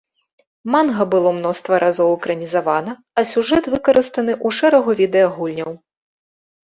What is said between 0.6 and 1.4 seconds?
Манга была